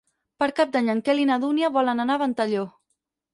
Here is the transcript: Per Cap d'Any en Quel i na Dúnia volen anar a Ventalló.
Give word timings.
Per 0.43 0.45
Cap 0.59 0.71
d'Any 0.75 0.89
en 0.93 1.01
Quel 1.09 1.21
i 1.25 1.27
na 1.31 1.37
Dúnia 1.43 1.69
volen 1.77 2.05
anar 2.05 2.17
a 2.17 2.23
Ventalló. 2.23 2.65